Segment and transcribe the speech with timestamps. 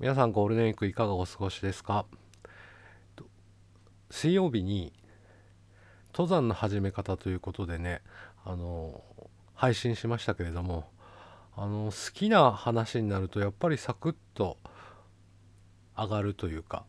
[0.00, 2.06] 皆さんゴールデンウィークいかがお過ごしですか？
[4.12, 4.92] 水曜日に
[6.12, 8.00] 登山の始め方ということでね
[8.44, 9.02] あの
[9.54, 10.88] 配信しましたけれども
[11.56, 14.56] あの好きな話になるとやっぱりサクッと
[15.96, 16.84] 上がるというか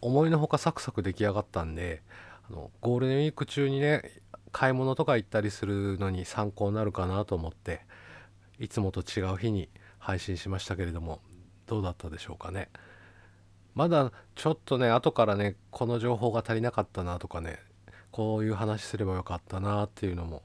[0.00, 2.04] 思いのほかサクサク出来上がったんで
[2.48, 4.22] あのゴールデンウィーク中にね
[4.52, 7.80] 買い物とか行ったりするのに参考になるかなと思って
[8.60, 9.68] いつもと違う日に
[9.98, 11.18] 配信しましたけれども
[11.70, 12.68] どうだったでしょうかね。
[13.76, 17.60] まだちょっとね後からねこの情報が足りなかったなとかね
[18.10, 20.42] こういう話すればよかったなっていうのも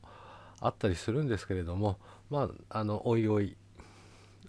[0.62, 1.98] あったりするんですけれども
[2.30, 3.58] まああのおいおい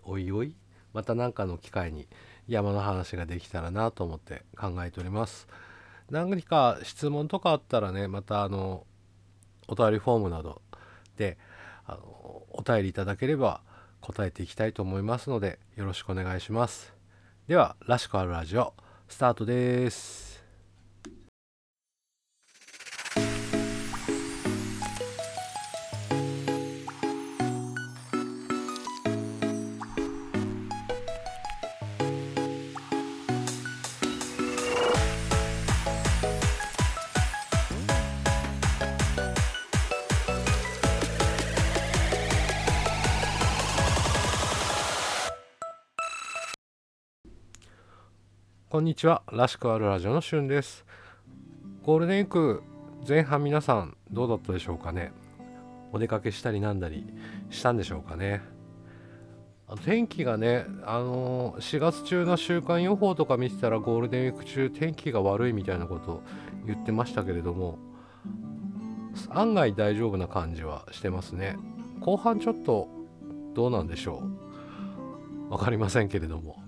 [0.05, 0.55] おいおい
[0.93, 2.07] また何かの機会に
[2.47, 5.49] 山の話ができたらなと思って考えております。
[6.11, 8.85] 何か質問とかあったらねまたあの
[9.67, 10.61] お便りフォームなど
[11.17, 11.39] で
[11.87, 13.63] あのお便りいただければ
[14.01, 16.93] 答えていきたいと思いますのでよろしくお願いします。
[17.49, 18.75] では「らしくあるラジオ」
[19.09, 20.26] スタートです。
[48.77, 49.23] こんにちは。
[49.33, 50.85] らしくあるラジオのしゅんです。
[51.83, 52.63] ゴールデンウィーク
[53.09, 55.13] 前半皆さんどうだったでしょうかね。
[55.93, 57.07] お出かけしたりなんだり
[57.49, 58.43] したんでしょうかね。
[59.87, 66.23] 天気がねあの4月中の週間予報とか見てたらゴールデンウィーク中天気が悪いみたいなこと
[66.67, 67.79] 言ってましたけれども
[69.31, 71.57] 案外大丈夫な感じはしてますね。
[72.01, 72.89] 後半ちょっと
[73.55, 74.23] どうなんでしょ
[75.49, 75.49] う。
[75.49, 76.66] 分かりませんけれども。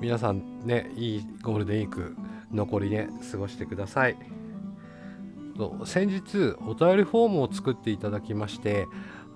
[0.00, 2.16] 皆さんねいいゴールデンウィーク
[2.50, 4.16] 残りね過ごしてください。
[5.84, 8.86] 先日お便りフォームを作っていただきまして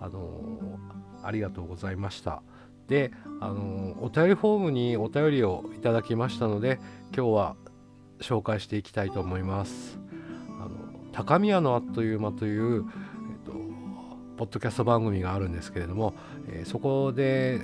[0.01, 0.79] あの
[1.23, 2.43] ありがとうございました。
[2.89, 6.81] であのお便りフォームにお便りをいただきましたので
[7.15, 7.57] 今日は
[8.21, 9.99] 紹介していきたいと思います。
[10.59, 10.71] あの
[11.13, 12.85] 高宮のあっという間という、えっ
[13.45, 13.53] と、
[14.39, 16.15] ポッドキャスト番組があるんですけれども、
[16.49, 17.61] えー、そこで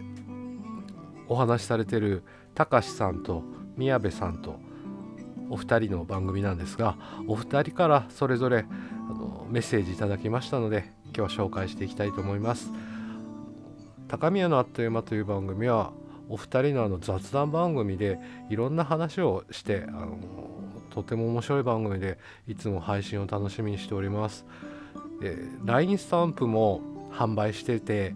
[1.28, 2.24] お話しされてる
[2.54, 3.42] たかしさんと
[3.76, 4.58] 宮部さんと
[5.48, 6.96] お二人の番組なんですが
[7.26, 8.66] お二人からそれぞれ
[9.10, 12.70] あのメッセージいただきましたので今日は紹介していきたいと思います。
[14.08, 15.92] 高宮のあっという間という番組は
[16.28, 18.18] お二人のあの雑談番組で
[18.48, 20.18] いろんな話をしてあの
[20.90, 24.44] とても面白い番組でいつも配信を楽しみにしております。
[25.64, 26.80] LINE スタンプも
[27.12, 28.14] 販売してて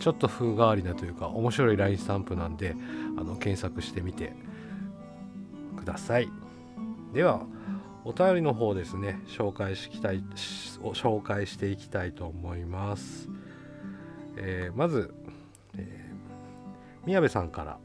[0.00, 2.74] ちょっと風変わりなというか面白い LINE スタンプなんで
[3.18, 4.32] あの検索してみて
[5.76, 6.28] ください。
[7.12, 7.44] では
[8.04, 10.24] お便りの方ですね紹介したい
[10.94, 13.28] 紹介していきたいと思います、
[14.36, 15.12] えー、まず、
[15.76, 17.78] えー、宮部さんから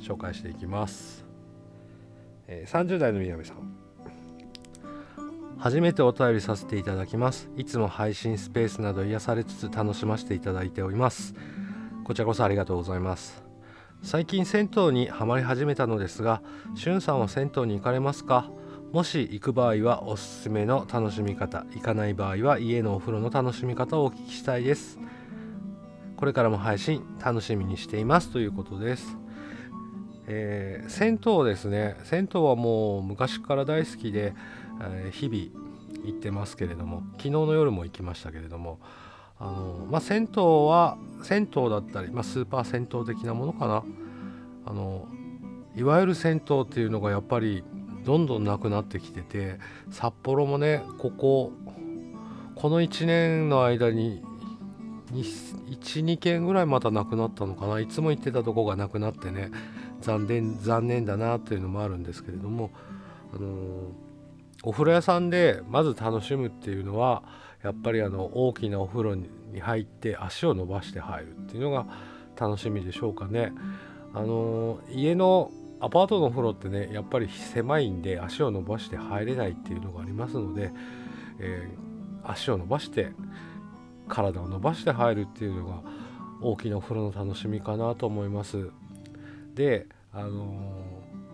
[0.00, 1.24] 紹介していきます、
[2.48, 3.89] えー、30代の宮部さん。
[5.62, 7.50] 初めてお便りさせていただきます。
[7.54, 11.34] いつも配信スペースなど癒されつつ楽しませていただいております。
[12.02, 13.44] こちらこそありがとうございます。
[14.02, 16.40] 最近銭湯にはまり始めたのですが
[16.74, 18.48] しゅんさんは銭湯に行かれますか？
[18.92, 24.98] もし行く場合はおすすめの楽しみ方行かない場合は家のお風呂の楽しみ方をお聞きしたいです。
[26.16, 28.30] これからも配信楽しみにしています。
[28.30, 29.14] ということです。
[30.32, 31.96] えー、銭湯ですね。
[32.04, 34.32] 銭湯はもう昔から大好きで
[34.80, 38.78] え日々行ってますけれども昨日の夜も行きましたけれども
[39.40, 43.82] あの、まあ、銭湯は銭湯だったり、まあ、スーパー銭湯的なものかな。
[44.66, 45.08] あの
[45.74, 47.64] いわゆる銭湯っていうのがやっぱり
[48.04, 49.58] どんどんなくなってきてて
[49.90, 51.52] 札幌もねここ
[52.54, 54.22] この1年の間に
[55.12, 57.80] 12軒ぐらいまたなくなったのかな。
[57.80, 59.50] いつも行ってたとこがなくなってね
[60.00, 62.70] 残念残念だなっていうのもあるんですけれども
[63.34, 63.48] あの
[64.62, 67.22] お風呂屋さんでまず楽しむっていうのは
[67.62, 69.28] やっぱりあの大きなお風呂に
[69.60, 71.86] 入って足を伸ばして入るっていうのが
[72.38, 73.52] 楽しみでしょうかね。
[74.12, 75.50] あの家の
[75.80, 80.72] アパートのお風呂ってねやっぱり狭いんで足を伸ばして入れないっていうのがありますので、
[81.38, 83.12] えー、足を伸ばして
[84.08, 85.82] 体を伸ばして入るっていうのが
[86.42, 88.70] 大きなお風呂の楽しみかなと思います。
[89.60, 90.46] であの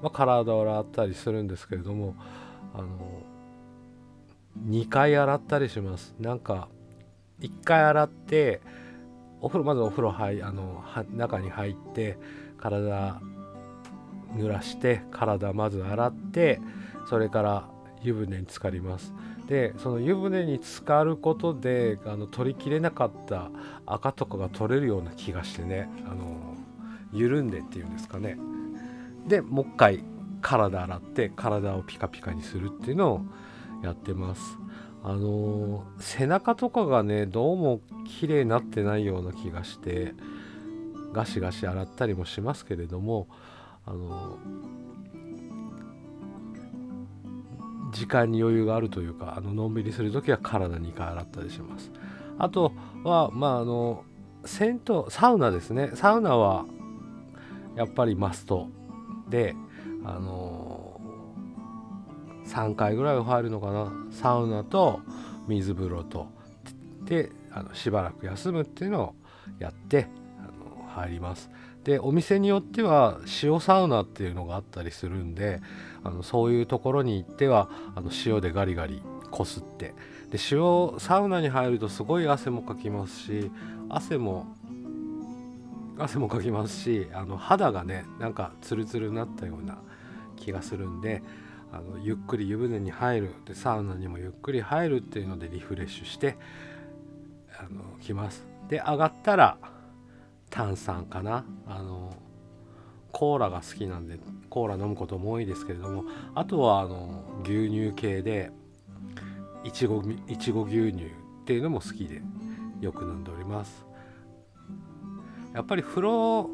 [0.03, 2.17] まあ、体を洗ったりするんですけれども
[2.75, 2.89] あの
[4.69, 6.15] 2回洗ったりします。
[6.19, 6.69] なんか
[7.41, 8.61] 1回洗って
[9.41, 10.85] お風呂まずお風呂入あの
[11.15, 12.19] 中に入って
[12.59, 13.21] 体
[14.35, 16.61] 濡らして体まず洗って
[17.09, 17.69] それから
[18.03, 19.15] 湯船に浸かります。
[19.47, 23.51] でその湯船に浸かることであの取りきれなかった
[23.87, 26.46] 赤とかが取れるような気がしてねあの
[27.13, 28.39] 緩んでっていうんですかね。
[29.27, 30.05] でもう一回
[30.41, 33.21] 体洗って体をピカピカにするっていうのを
[33.83, 34.59] やってます。
[35.03, 40.15] あの背中とかがねどうも綺麗になってないような気がして
[41.13, 43.29] ガシガシ洗ったりもしますけれども
[43.87, 44.39] あの
[47.93, 51.91] 時間に余裕があるというかあののんびりする時は体2回洗ったりします。
[52.39, 52.73] あと
[53.05, 54.05] はまああの
[54.45, 55.91] 銭湯サウナですね。
[55.95, 56.67] サウナは
[57.77, 58.69] やっぱりマスト。
[59.29, 59.55] で
[60.05, 61.01] あの
[62.47, 63.93] 3回ぐらい入るのかな。
[64.11, 65.01] サウナと
[65.47, 66.29] 水風呂と。
[67.05, 69.15] であのしばらく休むっていうのを
[69.59, 70.09] やって
[70.39, 71.51] あの入ります。
[71.85, 75.61] でお店によっては塩サウナっていうのがあったりするんで
[76.03, 79.95] あのそういうところに行ってはあの塩でガリガリこすって。
[80.31, 83.51] で塩サウナに入るとすごい汗もかきますし
[83.89, 84.47] 汗も
[85.99, 89.79] 汗もかきますしあの肌がねなんかツルツルになったような
[90.37, 91.23] 気がするんで
[91.73, 96.37] あのゆっくり湯船に入るでサウナにもゆっくり入るっていうのでリフレッシュして
[97.59, 98.47] あの来ます。
[98.69, 99.59] で上がったら
[100.51, 101.45] 炭酸かな。
[101.67, 102.15] あの
[103.13, 104.19] コーラが好きなんで
[104.51, 106.05] コーラ飲むことも多いですけれども
[106.35, 108.51] あとはあの牛乳系で
[109.65, 111.09] いちごいちご牛乳っ
[111.47, 112.21] ていうのも好きで
[112.83, 113.87] よく飲んでおります。
[115.57, 116.51] やっぱり風呂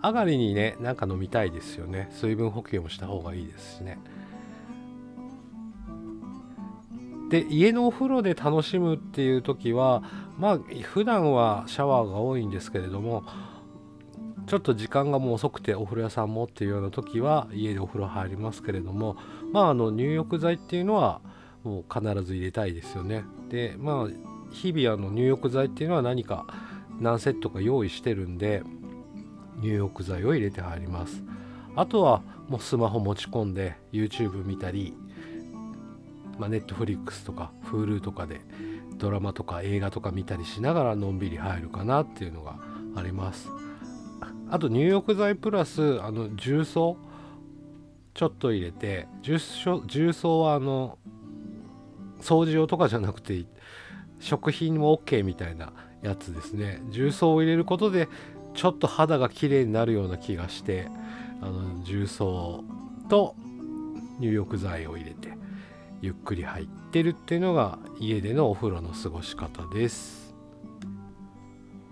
[0.00, 2.08] 上がりにねなんか飲みたいですよね。
[2.12, 3.98] 水分補給もした方がいいですしね。
[7.28, 10.04] で家のお風呂で楽しむっていう時は
[10.38, 13.24] まあ普段はシャワーが多いんですけれども
[14.46, 19.16] ちょっと時間がもう遅くてお風呂屋さんもっていうような時は家でお風呂入りますけれども
[19.52, 21.20] まああの入浴剤っていうのは
[21.64, 23.24] もう必ず入れたいですよね。
[23.48, 26.46] でまあ日々あの入浴剤っていうのは何か
[27.00, 28.62] 何セットか用意してるんで
[29.60, 31.22] 入浴剤を入れて入ります。
[31.76, 34.94] あとはもうスマホ持ち込んで YouTube 見たり
[36.40, 38.40] まあ、Netflix とか Hulu とかで
[38.96, 42.58] ドラマとか映画とか見たりしながらのんびり入るかなっていうのが
[42.96, 43.50] あります。
[44.50, 46.96] あと入浴剤プラスあの重曹
[48.14, 49.38] ちょっと入れて重
[50.12, 50.98] 曹はあの
[52.20, 53.44] 掃除用とかじゃなくて
[54.18, 56.80] 食品も OK みたいなやつですね。
[56.90, 58.08] 重曹を入れることで
[58.54, 60.88] ちょっと肌が綺麗になるような気がして
[61.40, 62.64] あの重曹
[63.08, 63.34] と
[64.18, 65.30] 入浴剤を入れて
[66.02, 70.34] ゆっくり入ってるっていうのが家でのお風呂の過ごし方です。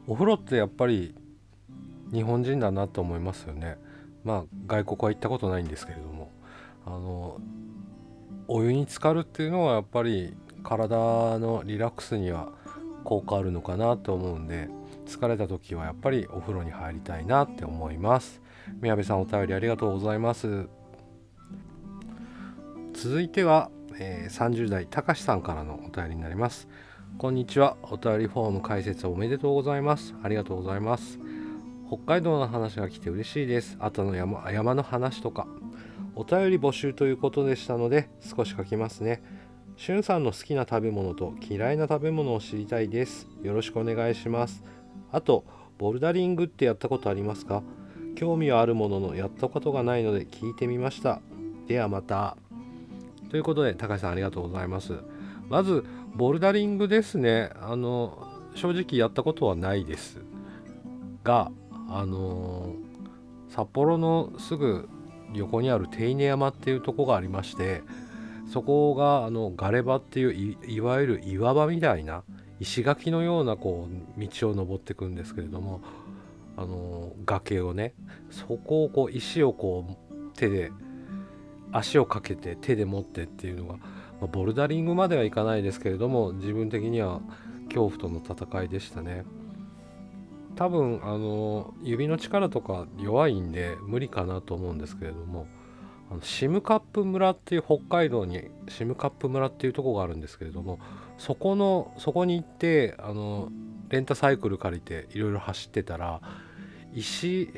[0.06, 1.14] お風呂ってやっぱり
[2.12, 3.76] 日本人だなと思いますよね。
[4.24, 6.30] まあ外国は行ったことないんですけれども。
[6.86, 7.38] あの
[8.50, 10.96] お湯に浸かるっていうのはやっぱり体
[11.38, 12.52] のリラックスには
[13.08, 14.68] 効果あるのかなと思うんで
[15.06, 18.42] 疲れた時はやっぱりお風呂に入りたいなって思います。
[18.82, 20.68] 宮部さんお便りありがとうございます。
[22.92, 23.70] 続いては
[24.00, 26.68] えー、30代たかしさんからのお便りになります。
[27.16, 27.76] こんにちは。
[27.82, 30.14] お便りフォーム解説おめでとうございます。
[30.22, 31.18] ありがとうございます。
[31.88, 33.76] 北海道の話が来て嬉しいです。
[33.80, 35.48] 後の山山の話とか。
[36.14, 39.22] お便り募集ということでしたので少し書きますね。
[39.78, 43.28] しゅんさんの好きな食べ物と嫌いな食べ物を知りたいです。
[43.44, 44.64] よろしくお願いします。
[45.12, 45.44] あと
[45.78, 47.62] ボルダリングってやったことありますか？
[48.16, 51.20] 興味はあるもののやったことがないので聞いてみました。
[51.68, 52.36] ではまた。
[53.30, 54.94] ということで高橋さんありがとうございます。
[55.48, 57.52] まずボルダリングですね。
[57.62, 60.20] あの正直やったことはないです。
[61.22, 61.52] が
[61.88, 62.74] あの
[63.48, 64.88] 札幌のすぐ
[65.34, 67.82] 横にある手稲山っていうとこがありまして
[68.48, 72.24] そこがあのガレ場っていういわゆる岩場みたいな
[72.60, 75.80] 石垣のようなこう道を登っていくんですけれども
[76.56, 77.94] あの崖をね
[78.30, 80.72] そこをこう石をこう手で
[81.72, 83.82] 足をかけて手で持ってっていうのが、ま
[84.22, 87.20] あ、ボルダリングまではいかないですけれども自分的には
[87.68, 89.24] 恐怖との戦いでしたね。
[90.56, 95.46] 多分あの指の力とか弱いんで無理かなと思うんですけれども
[96.10, 100.78] あのシムカップ村っていう北海道にシムカップ村っていうとこがあるんですけれども
[101.18, 103.50] そこのそこに行ってあの
[103.90, 106.20] レンタサイクル借りていろいろ走ってたら
[106.94, 107.50] 石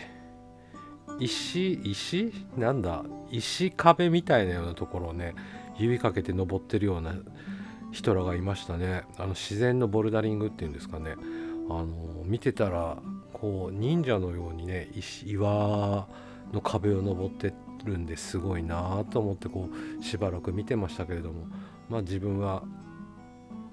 [1.18, 2.32] 石石？
[2.56, 3.04] なんだ？
[3.30, 5.34] 石壁みたいなようなところをね
[5.76, 7.14] 指かけて登ってるような
[7.92, 9.02] 人らがいましたね。
[9.18, 11.16] あの自然のボルダリングっていうんですかね。
[11.68, 11.86] あの
[12.24, 12.98] 見てたら
[13.32, 16.08] こう忍者のようにね石岩
[16.52, 17.52] の壁を登って
[17.84, 19.68] るんですごいなと思ってこ
[20.00, 21.46] うしばらく見てましたけれども
[21.88, 22.62] まあ自分は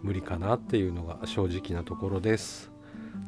[0.01, 2.71] 無理かなっていうのが正直なところです。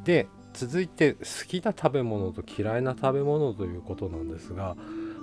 [0.04, 4.76] で続いて好きな食べ物と嫌いな食べ物ということなんですが、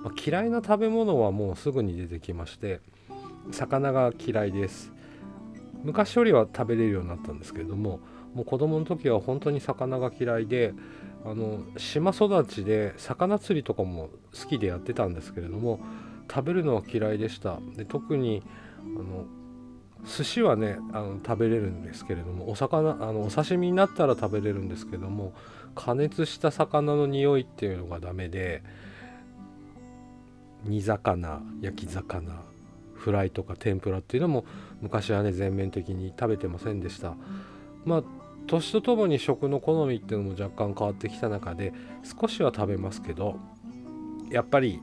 [0.04, 2.80] まあ、嫌いな食べ物はもうすぐに出てきまして
[3.50, 4.92] 魚が嫌いです。
[5.82, 8.00] 昔よりは食べれるようになったんですけれども
[8.36, 10.74] もう子供の時は本当に魚が嫌いで
[11.24, 15.80] あの島育ちで魚釣りとかも好きでやってたんですけれども
[16.30, 17.58] 食べるのは嫌いでした。
[17.76, 18.42] で特に
[18.84, 19.24] あの
[20.04, 25.32] 寿司はねあの食べれるんですけれどもお魚あのお刺身になったら食べれるんですけども
[25.74, 28.62] 加熱した魚の匂いっていうのがダメで
[30.64, 32.42] 煮魚焼き魚
[32.94, 34.44] フライとか天ぷらっていうのも
[34.82, 37.14] 昔はね全面的に食べてませんでした。
[37.86, 38.02] まあ
[38.46, 41.72] 年とともに食の好みっていうのも若干変わってきた中で
[42.02, 43.38] 少しは食べますけど
[44.30, 44.80] やっぱり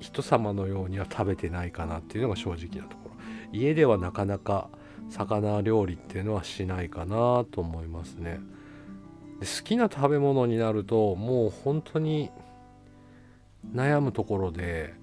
[0.00, 3.14] 人様のようには食べてないかなっていうのが正直なところ。
[3.52, 4.68] 家ではなかなか
[5.08, 8.40] 魚料理っていうのはしないかなと思いますね。
[9.40, 12.30] 好きな食べ物になるともう本当に
[13.72, 14.94] 悩むところで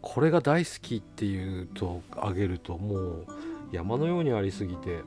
[0.00, 3.26] これが大好きっていうとあげるともう
[3.72, 5.02] 山のようにありすぎて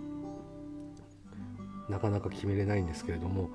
[1.89, 3.49] なかなか決めれないんですけれども、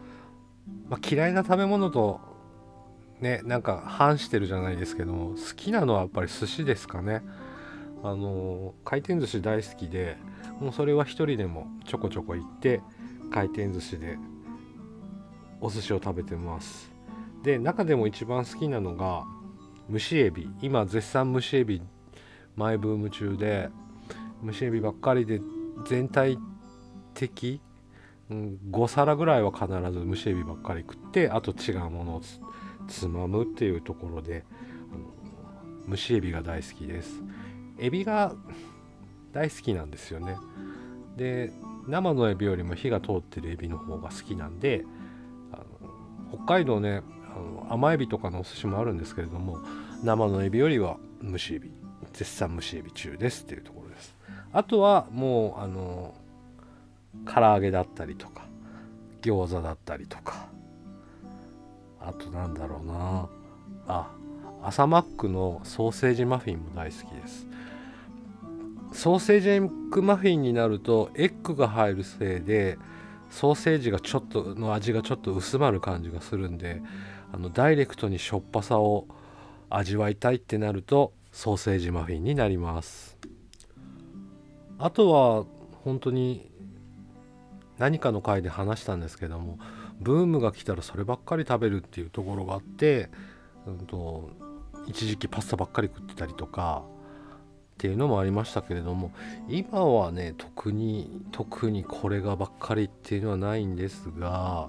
[0.89, 2.21] まあ、嫌いな食べ物と
[3.21, 7.23] ねなんか反してるじゃないですけども好きなのはやっぱり寿司ですかね。
[8.05, 10.17] あの回転寿司大好きで
[10.61, 12.81] もうそれは一人でもちょこちょこ行って
[13.33, 14.19] 回転寿司で
[15.61, 16.93] お寿司を食べてます。
[17.43, 19.25] で中でも一番好きなのが
[19.91, 20.49] 蒸しエビ。
[20.63, 21.83] 今絶賛蒸しエビ
[22.57, 23.71] マイブーム中で
[24.45, 25.41] 蒸しエビばっかりで
[25.87, 26.39] 全体
[27.15, 27.61] 的、
[28.31, 32.23] うん、5皿ぐらいは必ず蒸しエビばっかり食ってあと違うものを
[32.87, 34.45] つまむっていうところで
[35.89, 37.23] 蒸しエビが大好きです。
[37.79, 38.35] エビが
[39.33, 40.37] 大好きなんですよね。
[41.17, 41.53] で
[41.87, 44.85] 生のエビよりも火が通ってるエビの方が好きなんで
[46.31, 47.03] 北海道ね
[47.35, 49.59] あの甘エビとかのお寿司もあるんですけれども
[50.03, 51.73] 生のエビよりは蒸しエビ
[52.13, 54.15] 絶賛蒸しエビ中ですっていうところです。
[54.53, 56.15] あとはもうあの
[57.27, 58.47] 唐揚げだったりとか
[59.23, 60.49] 餃子だったりとか。
[62.01, 63.29] あとなんだろうな。
[63.87, 64.11] あ
[64.63, 67.47] 朝マックのソーセージマフィンも大好きです。
[68.93, 72.79] ソーセージエッグマフィンになるとエッグが入るせいで
[73.31, 76.81] ソーセージがちょっとの味がちょっと薄まる感じがするんで
[77.33, 79.07] あのダイレクトにしょっぱさを
[79.69, 83.19] 味わいたいってなるとソーセージマフィンになります。
[84.79, 85.45] あとは
[85.85, 86.51] 本当に
[87.79, 89.59] 何かの回で話したんですけども
[90.01, 93.09] ブームが来たらそればっかり食べるっていうところがあって、
[93.67, 94.31] うんと、
[94.87, 96.83] 一時期パスタばっかり食ってたりとか
[97.75, 99.13] っていうのもありましたけれども
[99.49, 104.69] 今はね特に特にこれがばっかりっていうのはないんですが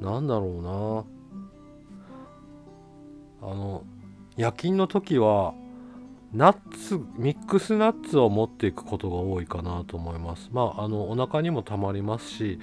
[0.00, 1.04] 何だろうな。
[3.42, 3.84] あの
[4.36, 5.54] 夜勤の時は
[6.32, 10.48] ナッツミックスナッツを持っていくことが多いかなと思います。
[10.52, 12.60] まああのお腹にもたまりますし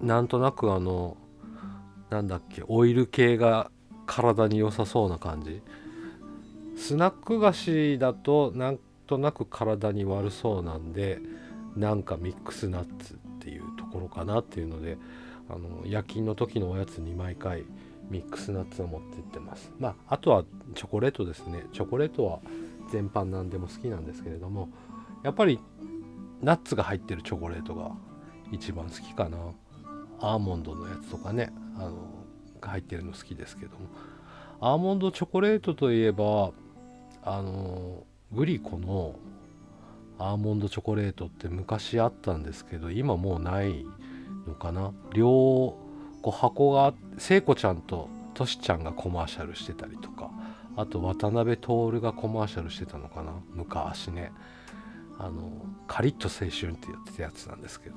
[0.00, 1.16] なんとなくあの
[2.10, 3.70] なんだっけオイル系が
[4.06, 5.60] 体に良さそうな感じ。
[6.76, 11.18] スナック菓子だとなんとなく体に悪そうなんで
[11.74, 14.96] なんかミックスナッツっていうところかなっていうので
[15.50, 17.64] あの夜勤の時のおやつに毎回
[18.08, 19.72] ミックスナッツを持ってってます。
[19.80, 20.44] まああとは
[20.76, 21.64] チョコレートですね。
[21.72, 22.38] チョコレートは
[22.90, 24.68] 全般何でも好きなんですけれども
[25.22, 25.60] やっぱり
[26.40, 27.90] ナッツが入ってるチョコレートが
[28.52, 29.38] 一番好きかな。
[30.20, 31.92] アーモンドのやつとかねあの
[32.60, 33.86] が入ってるの好きですけども。
[34.60, 36.50] アーモンドチョコレートといえば
[37.22, 39.14] あのグリコの
[40.18, 43.86] アーモンドチョコレートって昔あったんですけど今もうない
[44.46, 44.92] のかな。
[45.14, 45.76] 両こ
[46.26, 50.30] う箱が聖子ちゃんとトシちゃんがコマーシャルしてたりとか
[50.76, 54.32] あと渡辺徹がコマーシャルしてたのかな昔ね。
[55.18, 55.50] あの
[55.88, 57.96] カリッと青春ってやってたやつなんですけど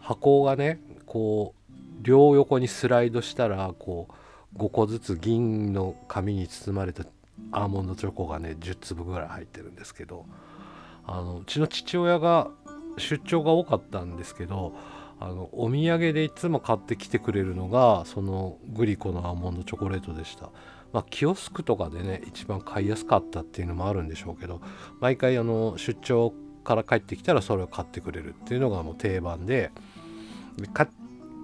[0.00, 4.08] 箱がねこう両横にスライドしたらこ
[4.56, 7.04] う5個ずつ銀の紙に包まれた
[7.52, 10.24] アーモンドチョコがね10粒ぐらい入ってるんですけど
[11.06, 12.50] あのうちの父親が
[12.96, 14.72] 出張が多かったんですけど
[15.20, 20.50] あのお土産でいつも買ってきてくれるのがそのグリコのアーモンドチョコレートでした。
[20.92, 24.60] まあ、キオスクとかでね一番買いやすかったっていうのもあるんでしょうけど
[24.98, 26.34] 毎回あの出張
[26.64, 29.70] から帰ってきたらそれを買ってくれるっていうのがもう定番で
[30.72, 30.88] 買っ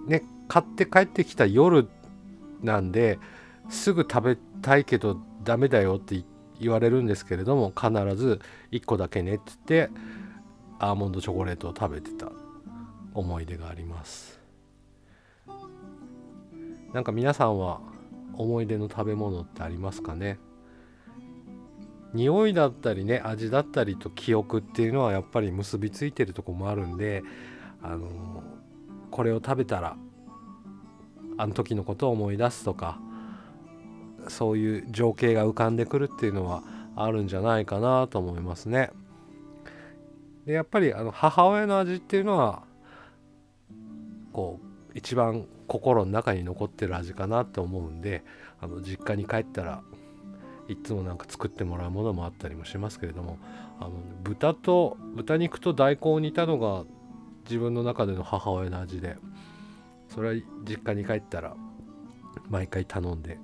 [0.09, 1.89] ね買って帰ってきた夜
[2.63, 3.19] なんで
[3.69, 6.25] すぐ食べたいけどダメだよって
[6.61, 8.41] 言われるんですけれども必ず
[8.73, 9.91] 1個だけねって言って
[10.79, 12.31] アーモンドチョコレートを食べてた
[13.17, 14.39] 思い出があります
[16.93, 17.81] なんか皆さんは
[18.35, 20.39] 思い出の食べ物ってありますかね？
[22.13, 27.23] 匂いだったりね味だったりと記憶っていうのはやっぱり結びついてるとこもあるんで
[27.83, 28.43] あの
[29.11, 29.97] これを食べたら
[31.39, 32.99] あの時のことを思い出すとか
[34.29, 36.63] そういう情景が浮かんでくるっていうのは
[36.95, 38.91] あるんじゃないかなと思いますね。
[40.47, 42.63] でやっぱりあの母親の味っていうのは
[44.37, 48.23] こう一番心の中に残ってる味かなって思うんで
[48.61, 49.83] あの実家に帰ったら
[50.69, 53.39] いつもなんか作ってもらうものもあったりもしますけれども
[53.81, 56.85] あの豚と豚肉と大根を煮たのが
[57.47, 59.17] 自分の中での母親の味で
[60.15, 60.35] それは
[60.69, 61.57] 実家に帰ったら
[62.51, 63.39] 毎回頼んで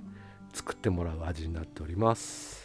[0.53, 2.62] 作ってもらう味になっております。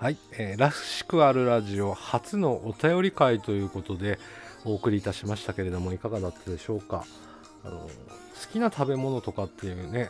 [0.00, 4.18] はい、えー、らしくあるラジオ初のお便り会ということで
[4.64, 7.04] お送りいたしましたけれどもいかがだったでしょうか？
[7.66, 7.88] あの好
[8.50, 10.08] きな食べ物とかっていうね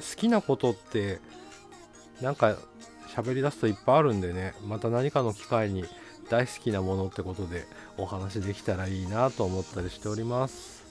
[0.00, 1.18] 好きなことって
[2.20, 2.58] なんか
[3.16, 5.86] 喋り出すといっぱいあるんでねまた何かの機会に
[6.28, 7.64] 大好きなものってことで
[7.96, 10.84] お話できたらいいなと思ったりしております。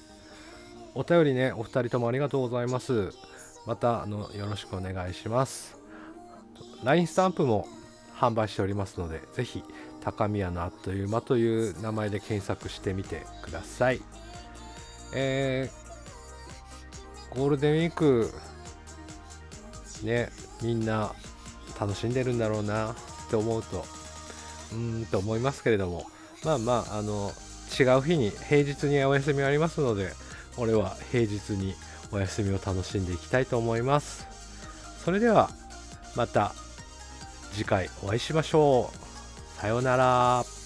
[0.96, 3.12] お便りねお二人ともありがとうございます。
[3.68, 5.78] またあのよろしくお願いします。
[6.84, 7.68] LINE スタンプも
[8.22, 9.64] 販売しておりますのでぜひ
[10.04, 14.02] 高宮のあっという間という名前で検索してみてください。
[15.14, 18.32] えー、ゴールデンウィーク
[20.04, 20.30] ね
[20.62, 21.14] みんな
[21.80, 22.96] 楽しんでるんだろうなっ
[23.30, 23.86] て思うと
[24.72, 26.06] うーんと思いますけれども
[26.46, 27.32] まあまああの
[27.78, 30.12] 違う日に平日にお休みありますので
[30.58, 31.74] 俺は平日に
[32.12, 34.28] お休みを楽しんでいきたいと思います。
[35.04, 35.50] それでは
[36.16, 36.54] また
[37.54, 39.60] 次回お会いしましょう。
[39.62, 40.61] さようなら。